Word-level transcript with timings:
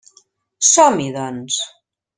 Som-hi, 0.69 1.07
doncs. 1.19 1.61